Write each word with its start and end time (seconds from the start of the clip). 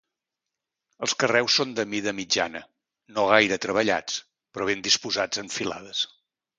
Els 1.07 1.13
carreus 1.23 1.57
són 1.59 1.75
de 1.81 1.85
mida 1.91 2.15
mitjana, 2.21 2.63
no 3.19 3.29
gaire 3.35 3.61
treballats, 3.69 4.19
però 4.53 4.71
ben 4.75 4.87
disposats 4.93 5.47
en 5.47 5.57
filades. 5.61 6.07